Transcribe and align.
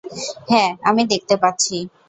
হ্যাঁ, 0.49 0.71
আমি 0.83 1.01
দেখতে 1.05 1.35
পাচ্ছি। 1.37 1.75